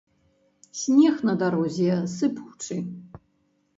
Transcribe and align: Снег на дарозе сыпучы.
Снег 0.79 1.21
на 1.29 1.33
дарозе 1.43 1.93
сыпучы. 2.17 2.79